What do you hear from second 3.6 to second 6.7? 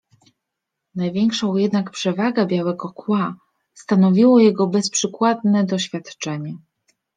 stanowiło jego bezprzykładne doświadczenie.